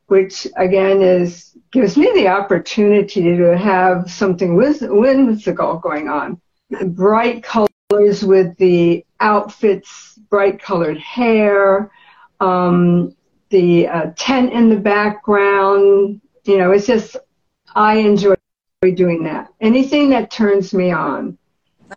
which 0.07 0.47
again 0.57 1.01
is 1.01 1.55
gives 1.71 1.95
me 1.95 2.11
the 2.15 2.27
opportunity 2.27 3.37
to 3.37 3.55
have 3.55 4.09
something 4.09 4.55
whimsical 4.55 5.77
going 5.77 6.09
on. 6.09 6.41
Bright 6.87 7.43
colors 7.43 8.23
with 8.23 8.57
the 8.57 9.05
outfits, 9.19 10.17
bright 10.29 10.59
colored 10.59 10.97
hair, 10.97 11.91
um, 12.39 13.15
the 13.49 13.87
uh, 13.87 14.11
tent 14.15 14.51
in 14.51 14.69
the 14.69 14.77
background. 14.77 16.21
You 16.45 16.57
know, 16.57 16.71
it's 16.71 16.87
just 16.87 17.17
I 17.75 17.97
enjoy 17.97 18.33
doing 18.87 19.23
that. 19.23 19.51
Anything 19.59 20.09
that 20.11 20.31
turns 20.31 20.73
me 20.73 20.91
on 20.91 21.37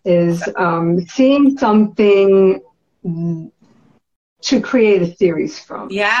is 0.03 0.43
um, 0.57 0.99
seeing 1.07 1.57
something 1.57 2.61
to 4.41 4.61
create 4.61 5.01
a 5.01 5.15
series 5.15 5.57
from. 5.59 5.89
Yeah. 5.89 6.19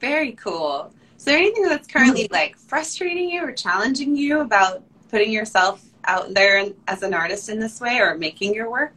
Very 0.00 0.32
cool. 0.32 0.92
Is 1.18 1.24
there 1.24 1.36
anything 1.36 1.64
that's 1.64 1.86
currently 1.86 2.26
like 2.30 2.56
frustrating 2.56 3.28
you 3.28 3.42
or 3.44 3.52
challenging 3.52 4.16
you 4.16 4.40
about 4.40 4.82
putting 5.10 5.30
yourself 5.30 5.84
out 6.06 6.32
there 6.32 6.70
as 6.88 7.02
an 7.02 7.12
artist 7.12 7.50
in 7.50 7.60
this 7.60 7.82
way 7.82 7.98
or 7.98 8.16
making 8.16 8.54
your 8.54 8.70
work? 8.70 8.94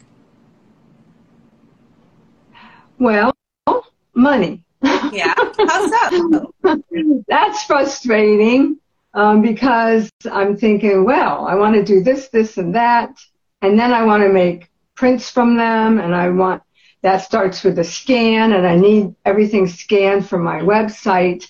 Well, 3.00 3.34
money. 4.14 4.64
Yeah. 4.82 5.34
How's 5.38 5.92
that? 5.92 6.48
That's 7.28 7.64
frustrating 7.64 8.80
um, 9.18 9.42
because 9.42 10.12
I'm 10.32 10.56
thinking, 10.56 11.04
well, 11.04 11.48
I 11.48 11.56
want 11.56 11.74
to 11.74 11.84
do 11.84 12.04
this, 12.04 12.30
this, 12.30 12.60
and 12.60 12.76
that, 12.76 13.20
and 13.64 13.78
then 13.78 13.92
I 13.92 14.04
want 14.04 14.22
to 14.22 14.30
make 14.30 14.70
prints 14.94 15.32
from 15.32 15.58
them, 15.58 16.00
and 16.00 16.14
I 16.14 16.30
want 16.30 16.62
that 17.02 17.24
starts 17.24 17.64
with 17.64 17.80
a 17.80 17.84
scan, 17.84 18.54
and 18.54 18.68
I 18.68 18.76
need 18.76 19.16
everything 19.26 19.68
scanned 19.68 20.30
from 20.30 20.44
my 20.44 20.60
website. 20.60 21.50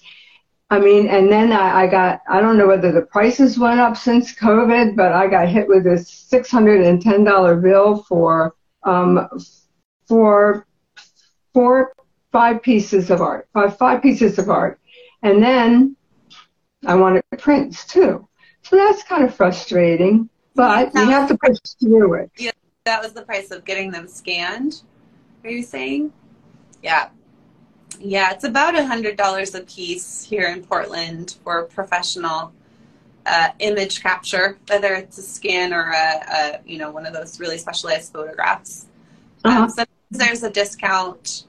I 0.69 0.79
mean, 0.79 1.07
and 1.07 1.29
then 1.29 1.51
I, 1.51 1.83
I 1.83 1.87
got, 1.87 2.21
I 2.29 2.39
don't 2.39 2.57
know 2.57 2.67
whether 2.67 2.93
the 2.93 3.01
prices 3.01 3.59
went 3.59 3.81
up 3.81 3.97
since 3.97 4.33
COVID, 4.33 4.95
but 4.95 5.11
I 5.11 5.27
got 5.27 5.49
hit 5.49 5.67
with 5.67 5.83
this 5.83 6.29
$610 6.31 7.61
bill 7.61 8.03
for, 8.03 8.55
um, 8.83 9.27
for 10.07 10.65
four, 11.53 11.93
five 12.31 12.61
pieces 12.61 13.09
of 13.09 13.21
art, 13.21 13.49
five, 13.53 13.77
five 13.77 14.01
pieces 14.01 14.39
of 14.39 14.49
art. 14.49 14.79
And 15.21 15.43
then 15.43 15.97
I 16.87 16.95
wanted 16.95 17.23
prints 17.37 17.85
too. 17.85 18.27
So 18.63 18.75
that's 18.75 19.03
kind 19.03 19.23
of 19.23 19.35
frustrating, 19.35 20.29
but 20.55 20.93
you 20.95 21.09
have 21.09 21.27
to 21.27 21.37
push 21.37 21.57
through 21.79 22.15
it. 22.15 22.31
Yeah, 22.37 22.51
that 22.85 23.03
was 23.03 23.13
the 23.13 23.21
price 23.21 23.51
of 23.51 23.65
getting 23.65 23.91
them 23.91 24.07
scanned. 24.07 24.81
Are 25.43 25.49
you 25.49 25.63
saying? 25.63 26.11
Yeah. 26.81 27.09
Yeah, 27.99 28.31
it's 28.31 28.43
about 28.43 28.75
a 28.75 28.85
hundred 28.85 29.17
dollars 29.17 29.53
a 29.53 29.61
piece 29.61 30.23
here 30.23 30.47
in 30.49 30.63
Portland 30.63 31.35
for 31.43 31.63
professional 31.65 32.53
uh, 33.25 33.49
image 33.59 34.01
capture, 34.01 34.57
whether 34.67 34.93
it's 34.93 35.17
a 35.17 35.21
scan 35.21 35.73
or 35.73 35.91
a, 35.91 36.23
a, 36.31 36.59
you 36.65 36.77
know 36.77 36.91
one 36.91 37.05
of 37.05 37.13
those 37.13 37.39
really 37.39 37.57
specialized 37.57 38.13
photographs. 38.13 38.87
Uh-huh. 39.43 39.63
Um, 39.63 39.69
so 39.69 39.83
there's 40.11 40.43
a 40.43 40.49
discount, 40.49 41.45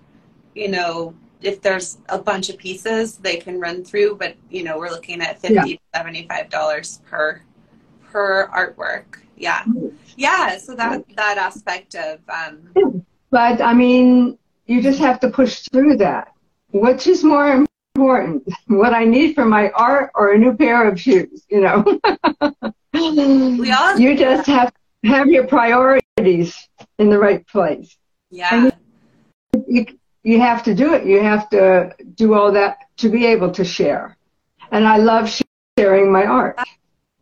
you 0.55 0.69
know, 0.69 1.15
if 1.43 1.61
there's 1.63 1.99
a 2.09 2.19
bunch 2.19 2.49
of 2.51 2.57
pieces 2.59 3.17
they 3.17 3.37
can 3.37 3.61
run 3.61 3.85
through, 3.85 4.17
but 4.17 4.37
you 4.51 4.63
know 4.65 4.79
we're 4.79 4.91
looking 4.91 5.21
at 5.21 5.41
fifty 5.41 5.55
Yeah. 5.55 5.65
to 5.77 5.79
seventy 5.95 6.27
five 6.27 6.51
dollars 6.51 7.01
per 7.09 7.43
per 8.11 8.49
artwork. 8.49 9.19
Yeah, 9.37 9.65
yeah. 10.17 10.59
So 10.59 10.75
that 10.75 11.05
that 11.17 11.39
aspect 11.39 11.95
of 11.95 12.19
um, 12.29 13.05
But 13.31 13.61
I 13.61 13.73
mean, 13.75 14.39
you 14.67 14.83
just 14.83 14.99
have 14.99 15.21
to 15.21 15.31
push 15.31 15.61
through 15.73 15.97
that. 15.99 16.33
Which 16.73 17.07
is 17.07 17.23
more 17.25 17.65
important? 17.95 18.43
What 18.67 18.93
I 18.95 19.05
need 19.05 19.35
for 19.35 19.45
my 19.45 19.71
art 19.71 20.11
or 20.15 20.33
a 20.33 20.39
new 20.39 20.55
pair 20.57 20.89
of 20.89 21.01
shoes, 21.01 21.45
you 21.51 21.61
know? 21.61 21.83
we 22.93 23.71
all 23.73 23.99
you 24.05 24.17
just 24.17 24.47
have 24.47 24.73
have 25.05 25.29
your 25.29 25.47
priorities 25.47 26.69
in 26.99 27.09
the 27.11 27.19
right 27.19 27.47
place. 27.47 27.97
yeah 28.31 28.71
You, 29.67 29.87
you 30.23 30.41
have 30.41 30.63
to 30.65 30.75
do 30.75 30.95
it. 30.95 31.07
You 31.07 31.21
have 31.21 31.49
to 31.51 31.95
do 32.15 32.35
all 32.35 32.53
that 32.53 32.79
to 32.99 33.09
be 33.09 33.27
able 33.27 33.51
to 33.53 33.65
share. 33.65 34.17
And 34.71 34.87
I 34.87 34.99
love 34.99 35.33
sharing 35.79 36.13
my 36.13 36.25
art. 36.25 36.59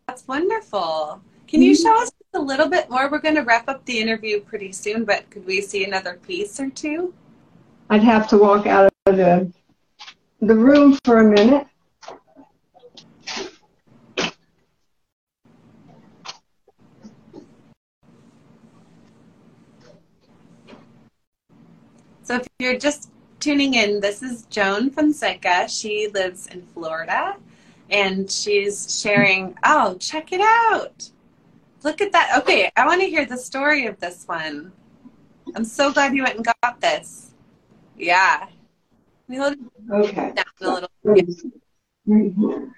That's 0.07 0.27
wonderful. 0.27 1.21
Can 1.47 1.61
you 1.61 1.75
show 1.75 2.01
us 2.01 2.11
a 2.33 2.39
little 2.39 2.67
bit 2.67 2.89
more? 2.89 3.09
We're 3.09 3.19
going 3.19 3.35
to 3.35 3.41
wrap 3.41 3.69
up 3.69 3.85
the 3.85 3.99
interview 3.99 4.41
pretty 4.41 4.71
soon, 4.71 5.05
but 5.05 5.29
could 5.29 5.45
we 5.45 5.61
see 5.61 5.85
another 5.85 6.19
piece 6.27 6.59
or 6.59 6.69
two? 6.69 7.13
I'd 7.89 8.03
have 8.03 8.27
to 8.29 8.37
walk 8.37 8.67
out 8.67 8.91
of 9.05 9.15
the, 9.15 9.51
the 10.41 10.55
room 10.55 10.97
for 11.05 11.19
a 11.19 11.23
minute. 11.23 11.67
So 22.27 22.35
if 22.35 22.47
you're 22.59 22.77
just 22.77 23.09
tuning 23.39 23.75
in, 23.75 24.01
this 24.01 24.21
is 24.21 24.43
Joan 24.47 24.89
Fonseca. 24.89 25.69
She 25.69 26.09
lives 26.13 26.47
in 26.47 26.61
Florida 26.61 27.37
and 27.89 28.29
she's 28.29 28.99
sharing, 29.01 29.55
oh, 29.63 29.95
check 29.97 30.33
it 30.33 30.41
out. 30.41 31.09
Look 31.83 32.01
at 32.01 32.11
that. 32.11 32.37
Okay, 32.39 32.69
I 32.75 32.85
want 32.85 32.99
to 32.99 33.07
hear 33.07 33.25
the 33.25 33.37
story 33.37 33.85
of 33.85 33.97
this 34.01 34.25
one. 34.27 34.73
I'm 35.55 35.63
so 35.63 35.93
glad 35.93 36.13
you 36.13 36.23
went 36.23 36.35
and 36.35 36.45
got 36.61 36.81
this. 36.81 37.31
Yeah. 37.97 38.49
Let 39.29 39.29
me 39.29 39.37
hold 39.37 39.55
Okay. 40.09 40.33
down 40.35 40.45
a 40.59 40.69
little. 40.69 40.89
Right 41.03 42.33
here. 42.37 42.73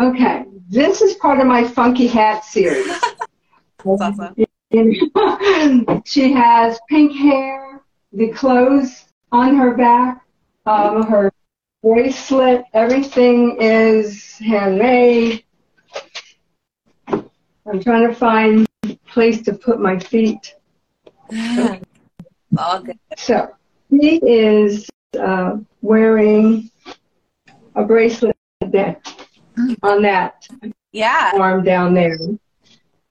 Okay, 0.00 0.46
this 0.68 1.00
is 1.00 1.14
part 1.14 1.38
of 1.38 1.46
my 1.46 1.62
funky 1.62 2.08
hat 2.08 2.44
series. 2.44 2.88
That's 3.84 4.00
awesome. 4.00 4.34
she 6.04 6.32
has 6.32 6.80
pink 6.88 7.12
hair, 7.16 7.80
the 8.12 8.30
clothes 8.30 9.04
on 9.30 9.54
her 9.56 9.74
back, 9.74 10.24
um, 10.66 11.02
her 11.06 11.30
bracelet, 11.82 12.64
everything 12.72 13.58
is 13.60 14.38
handmade. 14.38 15.44
I'm 17.08 17.82
trying 17.82 18.08
to 18.08 18.14
find 18.14 18.66
a 18.84 18.96
place 19.06 19.42
to 19.42 19.52
put 19.52 19.80
my 19.80 19.98
feet. 19.98 20.54
So 23.16 23.48
she 23.90 24.16
is 24.18 24.88
uh, 25.18 25.56
wearing 25.80 26.70
a 27.74 27.84
bracelet 27.84 28.36
there 28.60 29.00
on 29.82 30.02
that 30.02 30.46
Yeah. 30.92 31.32
arm 31.34 31.64
down 31.64 31.94
there. 31.94 32.18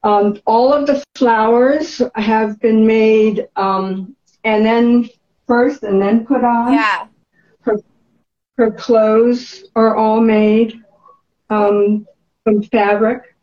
Um, 0.04 0.40
all 0.46 0.72
of 0.72 0.86
the 0.86 1.02
flowers 1.14 2.02
have 2.16 2.58
been 2.60 2.86
made 2.86 3.48
um, 3.56 4.16
and 4.44 4.64
then 4.64 5.08
first 5.46 5.84
and 5.84 6.02
then 6.02 6.26
put 6.26 6.42
on. 6.44 6.72
Yeah. 6.72 7.06
Her 8.58 8.70
clothes 8.70 9.64
are 9.76 9.96
all 9.96 10.20
made 10.20 10.82
um, 11.48 12.06
from 12.44 12.62
fabric. 12.64 13.34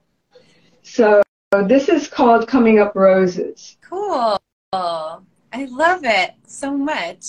So 0.84 1.24
this 1.66 1.89
is 1.89 2.08
called 2.08 2.48
Coming 2.48 2.80
Up 2.80 2.96
Roses. 2.96 3.78
Cool. 3.82 4.39
I 4.72 5.66
love 5.66 6.01
it 6.04 6.36
so 6.46 6.78
much. 6.78 7.25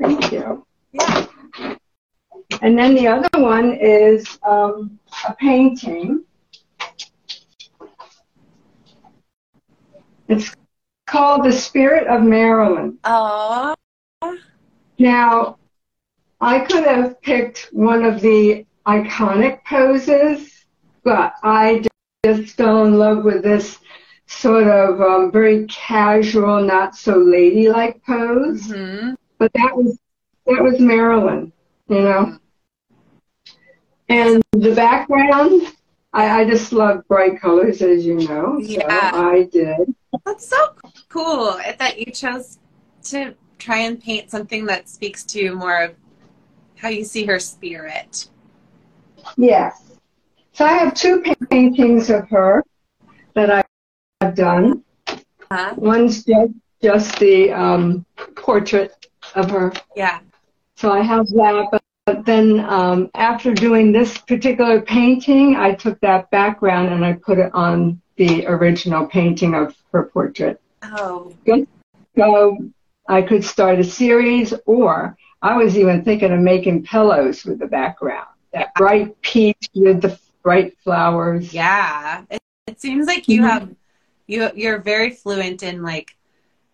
Thank 0.00 0.32
you. 0.32 0.66
Yeah. 0.92 1.26
And 2.62 2.76
then 2.76 2.94
the 2.94 3.06
other 3.06 3.28
one 3.34 3.74
is 3.74 4.38
um, 4.42 4.98
a 5.28 5.34
painting 5.34 6.24
It's 10.34 10.54
called 11.06 11.44
The 11.44 11.52
Spirit 11.52 12.06
of 12.08 12.22
Marilyn. 12.22 12.98
Oh. 13.04 13.74
Now, 14.98 15.58
I 16.40 16.60
could 16.60 16.84
have 16.84 17.20
picked 17.22 17.68
one 17.72 18.04
of 18.04 18.20
the 18.20 18.66
iconic 18.86 19.64
poses, 19.64 20.64
but 21.04 21.34
I 21.42 21.84
just 22.24 22.56
fell 22.56 22.84
in 22.84 22.98
love 22.98 23.24
with 23.24 23.42
this 23.42 23.78
sort 24.26 24.66
of 24.66 25.00
um, 25.00 25.30
very 25.30 25.66
casual, 25.66 26.62
not 26.62 26.96
so 26.96 27.16
ladylike 27.16 28.02
pose. 28.04 28.62
Mm-hmm. 28.68 29.14
But 29.38 29.52
that 29.54 29.76
was 29.76 29.98
that 30.46 30.62
was 30.62 30.80
Marilyn, 30.80 31.52
you 31.88 32.00
know. 32.00 32.38
And 34.08 34.42
the 34.52 34.74
background, 34.74 35.62
I, 36.12 36.40
I 36.40 36.44
just 36.44 36.72
love 36.72 37.06
bright 37.08 37.40
colors, 37.40 37.82
as 37.82 38.04
you 38.04 38.16
know. 38.16 38.58
Yeah. 38.58 39.10
So 39.12 39.30
I 39.30 39.42
did. 39.44 39.94
That's 40.24 40.48
so 40.48 40.74
cool 41.08 41.58
that 41.78 41.98
you 41.98 42.12
chose 42.12 42.58
to 43.04 43.34
try 43.58 43.78
and 43.78 44.02
paint 44.02 44.30
something 44.30 44.66
that 44.66 44.88
speaks 44.88 45.24
to 45.24 45.54
more 45.54 45.82
of 45.82 45.94
how 46.76 46.88
you 46.88 47.04
see 47.04 47.24
her 47.24 47.38
spirit. 47.38 48.28
Yes. 49.36 49.82
So 50.52 50.64
I 50.64 50.72
have 50.72 50.94
two 50.94 51.22
paintings 51.50 52.10
of 52.10 52.28
her 52.28 52.62
that 53.34 53.66
I've 54.20 54.34
done. 54.34 54.84
Huh? 55.50 55.74
One's 55.76 56.24
just, 56.24 56.52
just 56.82 57.18
the 57.18 57.50
um, 57.52 58.04
portrait 58.36 59.06
of 59.34 59.50
her. 59.50 59.72
Yeah. 59.96 60.20
So 60.76 60.92
I 60.92 61.00
have 61.02 61.26
that. 61.28 61.68
But, 61.70 61.82
but 62.06 62.26
then 62.26 62.60
um, 62.60 63.10
after 63.14 63.54
doing 63.54 63.92
this 63.92 64.18
particular 64.18 64.80
painting, 64.80 65.56
I 65.56 65.74
took 65.74 65.98
that 66.00 66.30
background 66.30 66.90
and 66.92 67.04
I 67.04 67.14
put 67.14 67.38
it 67.38 67.52
on 67.54 68.00
the 68.16 68.46
original 68.46 69.06
painting 69.06 69.54
of 69.54 69.74
her 69.92 70.04
portrait. 70.04 70.60
Oh. 70.82 71.32
So 72.16 72.58
I 73.08 73.22
could 73.22 73.44
start 73.44 73.78
a 73.78 73.84
series, 73.84 74.54
or 74.66 75.16
I 75.42 75.56
was 75.56 75.76
even 75.76 76.04
thinking 76.04 76.32
of 76.32 76.40
making 76.40 76.84
pillows 76.84 77.44
with 77.44 77.58
the 77.58 77.66
background. 77.66 78.28
That 78.52 78.72
bright 78.74 79.20
peach 79.20 79.68
with 79.74 80.00
the 80.00 80.18
bright 80.42 80.76
flowers. 80.78 81.52
Yeah. 81.52 82.22
It, 82.30 82.40
it 82.66 82.80
seems 82.80 83.06
like 83.06 83.28
you 83.28 83.40
Mhm. 83.42 83.50
have 83.50 83.74
you 84.26 84.50
you're 84.54 84.78
very 84.78 85.10
fluent 85.10 85.62
in 85.62 85.82
like, 85.82 86.16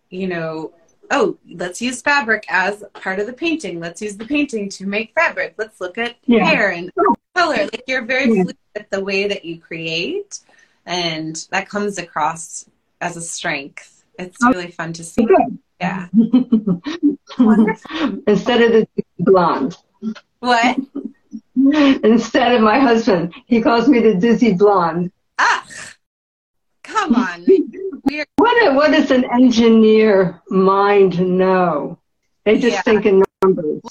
you 0.09 0.27
know, 0.27 0.71
oh, 1.09 1.37
let's 1.55 1.81
use 1.81 2.01
fabric 2.01 2.45
as 2.49 2.83
part 2.93 3.19
of 3.19 3.25
the 3.25 3.33
painting. 3.33 3.79
Let's 3.79 4.01
use 4.01 4.15
the 4.15 4.25
painting 4.25 4.69
to 4.69 4.85
make 4.85 5.13
fabric. 5.15 5.55
Let's 5.57 5.81
look 5.81 5.97
at 5.97 6.15
Yeah. 6.25 6.45
hair 6.45 6.71
and 6.71 6.91
color. 7.35 7.57
Like 7.57 7.83
you're 7.87 8.03
very 8.05 8.27
Yeah. 8.27 8.43
fluid 8.43 8.57
with 8.75 8.89
the 8.91 9.03
way 9.03 9.27
that 9.27 9.43
you 9.43 9.59
create 9.59 10.39
and 10.85 11.45
that 11.51 11.69
comes 11.69 11.97
across 11.97 12.69
as 12.99 13.17
a 13.17 13.21
strength. 13.21 14.03
It's 14.19 14.37
Oh. 14.43 14.49
really 14.49 14.71
fun 14.71 14.93
to 14.93 15.03
see. 15.03 15.27
Yeah. 15.79 16.07
Instead 18.27 18.61
of 18.61 18.71
the 18.71 18.87
blonde. 19.19 19.77
What? 20.39 20.77
Instead 21.55 22.55
of 22.55 22.61
my 22.61 22.79
husband, 22.79 23.33
he 23.45 23.61
calls 23.61 23.87
me 23.87 23.99
the 23.99 24.15
dizzy 24.15 24.53
blonde. 24.53 25.11
Ah, 25.39 25.65
come 26.83 27.15
on. 27.15 27.45
We're 28.03 28.25
What 28.37 28.67
a, 28.67 28.73
what 28.75 28.91
does 28.91 29.11
an 29.11 29.25
engineer 29.31 30.41
mind 30.49 31.19
know? 31.37 31.99
They 32.45 32.57
just 32.59 32.77
Yeah. 32.77 32.81
think 32.81 33.05
in 33.05 33.23
numbers. 33.43 33.81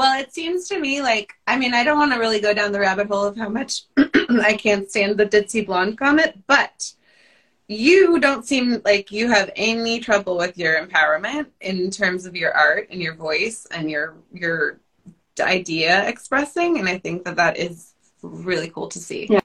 Well. 0.00 0.18
It 0.18 0.32
seems 0.32 0.66
to 0.68 0.80
me 0.80 1.02
like 1.02 1.34
I 1.46 1.56
mean 1.58 1.74
I 1.74 1.84
don't 1.84 1.98
want 1.98 2.12
to 2.12 2.18
really 2.18 2.40
go 2.40 2.54
down 2.54 2.72
the 2.72 2.80
rabbit 2.80 3.08
hole 3.08 3.24
of 3.24 3.36
how 3.36 3.48
much 3.48 3.82
I 3.96 4.54
can't 4.58 4.90
stand 4.90 5.18
the 5.18 5.26
ditzy 5.26 5.64
blonde 5.64 5.98
comment, 5.98 6.42
but 6.46 6.92
you 7.68 8.18
don't 8.18 8.44
seem 8.44 8.80
like 8.84 9.12
you 9.12 9.28
have 9.28 9.50
any 9.54 10.00
trouble 10.00 10.36
with 10.36 10.58
your 10.58 10.74
empowerment 10.84 11.46
in 11.60 11.90
terms 11.90 12.26
of 12.26 12.34
your 12.34 12.52
art 12.52 12.88
and 12.90 13.00
your 13.00 13.14
voice 13.14 13.66
and 13.70 13.90
your 13.90 14.16
your 14.32 14.80
idea 15.40 16.08
expressing, 16.08 16.78
and 16.78 16.88
I 16.88 16.98
think 16.98 17.24
that 17.24 17.36
that 17.36 17.58
is 17.58 17.94
really 18.22 18.70
cool 18.70 18.88
to 18.88 18.98
see. 18.98 19.26
Yeah. 19.30 19.40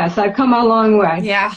Yes, 0.00 0.18
I've 0.18 0.34
come 0.34 0.52
a 0.52 0.64
long 0.64 0.98
way. 0.98 1.20
Yeah. 1.22 1.54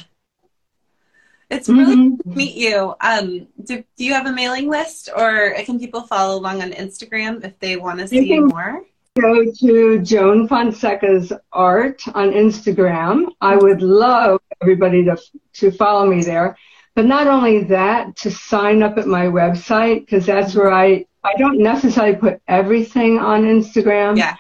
It's 1.54 1.70
really 1.70 1.96
Mhm. 1.96 2.24
to 2.24 2.30
meet 2.30 2.56
you. 2.56 2.96
Um, 3.02 3.48
do, 3.64 3.84
do 3.98 4.06
you 4.06 4.14
have 4.14 4.26
a 4.26 4.32
mailing 4.32 4.70
list, 4.70 5.10
or 5.16 5.54
can 5.66 5.80
people 5.80 6.02
follow 6.02 6.38
along 6.40 6.62
on 6.62 6.72
Instagram 6.72 7.44
if 7.44 7.58
they 7.60 7.78
want 7.78 8.00
to 8.00 8.08
see 8.08 8.28
can- 8.28 8.48
more? 8.48 8.84
Go 9.20 9.46
to 9.60 10.00
Joan 10.00 10.48
Fonseca's 10.48 11.32
art 11.52 12.02
on 12.16 12.32
Instagram. 12.32 13.28
I 13.42 13.56
would 13.56 13.84
love 13.84 14.42
everybody 14.62 15.06
to 15.06 15.16
to 15.60 15.70
follow 15.72 16.08
me 16.08 16.24
there. 16.24 16.58
But 16.96 17.06
not 17.06 17.28
only 17.28 17.64
that, 17.66 18.16
to 18.18 18.32
sign 18.32 18.82
up 18.82 18.98
at 18.98 19.06
my 19.06 19.26
website 19.28 20.00
because 20.02 20.26
that's 20.26 20.56
where 20.56 20.72
I 20.72 21.06
I 21.24 21.36
don't 21.38 21.60
necessarily 21.60 22.16
put 22.16 22.42
everything 22.48 23.20
on 23.20 23.44
Instagram. 23.44 24.18
Yeah. 24.18 24.36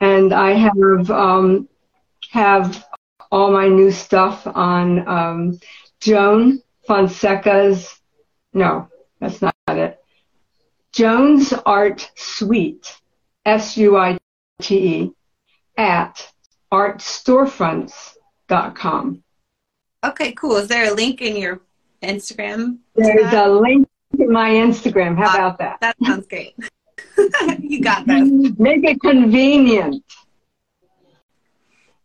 And 0.00 0.32
I 0.32 0.52
have 0.54 1.10
um, 1.10 1.68
have 2.30 2.84
all 3.30 3.50
my 3.52 3.68
new 3.68 3.90
stuff 3.92 4.44
on 4.46 5.06
um, 5.08 5.60
Joan 6.00 6.62
Fonseca's. 6.86 8.00
No, 8.52 8.88
that's 9.20 9.40
not 9.42 9.54
it. 9.68 9.98
Joan's 10.92 11.52
Art 11.52 12.10
Suite, 12.14 12.96
S 13.44 13.76
U 13.76 13.96
I 13.96 14.16
T 14.60 14.76
E, 14.76 15.12
at 15.76 16.32
artstorefronts.com. 16.72 19.22
Okay, 20.04 20.32
cool. 20.32 20.56
Is 20.56 20.68
there 20.68 20.90
a 20.90 20.94
link 20.94 21.20
in 21.20 21.36
your 21.36 21.60
Instagram? 22.02 22.78
There's 22.94 23.30
that? 23.30 23.48
a 23.48 23.52
link 23.52 23.86
in 24.18 24.32
my 24.32 24.50
Instagram. 24.50 25.16
How 25.16 25.26
uh, 25.26 25.34
about 25.34 25.58
that? 25.58 25.78
That 25.80 25.96
sounds 26.04 26.26
great. 26.26 26.54
you 27.58 27.82
got 27.82 28.06
this. 28.06 28.28
Make 28.58 28.84
it 28.84 29.00
convenient. 29.00 30.04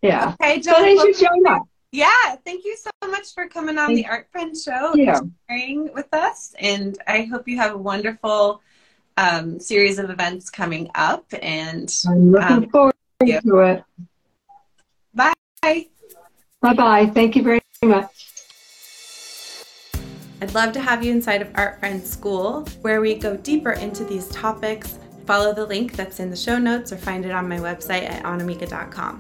Yeah. 0.02 0.36
Okay, 0.42 0.62
So 0.62 0.74
they 0.82 0.96
Joan. 0.96 1.14
should 1.14 1.28
show 1.28 1.50
up. 1.50 1.64
Yeah, 1.92 2.36
thank 2.46 2.64
you 2.64 2.78
so 2.78 2.90
much 3.10 3.34
for 3.34 3.48
coming 3.50 3.78
on 3.78 3.94
the 3.94 4.06
Art 4.08 4.28
Friend 4.32 4.56
Show 4.56 4.94
Yeah. 4.96 5.18
and 5.18 5.32
sharing 5.50 5.94
with 5.94 6.08
us. 6.14 6.54
And 6.60 6.98
I 7.06 7.24
hope 7.24 7.48
you 7.50 7.58
have 7.58 7.74
a 7.76 7.78
wonderful 7.78 8.62
um, 9.18 9.60
series 9.60 10.00
of 10.00 10.10
events 10.10 10.50
coming 10.50 10.90
up. 10.96 11.26
And 11.42 11.94
I'm 12.08 12.32
looking 12.32 12.48
Um, 12.64 12.70
forward 12.70 12.96
yeah. 13.26 13.42
to 13.42 13.60
it. 13.60 13.84
bye. 15.14 15.34
Bye 16.62 16.74
bye. 16.74 17.06
Thank 17.14 17.36
you 17.36 17.44
very 17.44 17.60
much. 17.84 18.10
I'd 20.42 20.54
love 20.56 20.72
to 20.74 20.80
have 20.80 21.04
you 21.04 21.12
inside 21.12 21.42
of 21.42 21.52
Art 21.56 21.80
Friends 21.80 22.10
School, 22.10 22.62
where 22.82 23.02
we 23.02 23.16
go 23.16 23.36
deeper 23.38 23.72
into 23.74 24.04
these 24.06 24.28
topics. 24.30 24.98
Follow 25.28 25.54
the 25.54 25.66
link 25.66 25.94
that's 25.94 26.20
in 26.20 26.30
the 26.32 26.36
show 26.36 26.58
notes 26.58 26.92
or 26.92 26.98
find 26.98 27.26
it 27.26 27.32
on 27.32 27.48
my 27.50 27.58
website 27.60 28.10
at 28.10 28.24
annamieka.com. 28.24 29.20